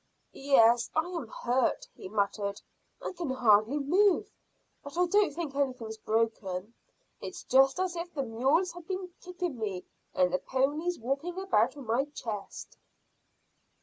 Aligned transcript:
"Yes, 0.33 0.89
I 0.95 1.01
am 1.05 1.27
hurt," 1.27 1.87
he 1.93 2.09
muttered. 2.09 2.59
"I 3.05 3.11
can 3.15 3.29
hardly 3.29 3.77
move, 3.77 4.31
but 4.83 4.97
I 4.97 5.05
don't 5.05 5.31
think 5.31 5.53
anything's 5.53 5.97
broken: 5.99 6.73
it's 7.21 7.43
just 7.43 7.79
as 7.79 7.95
if 7.95 8.11
the 8.15 8.23
mules 8.23 8.71
had 8.71 8.87
been 8.87 9.11
kicking 9.21 9.59
me 9.59 9.85
and 10.15 10.33
the 10.33 10.39
ponies 10.39 10.97
walking 10.97 11.37
about 11.37 11.77
on 11.77 11.85
my 11.85 12.05
chest." 12.05 12.77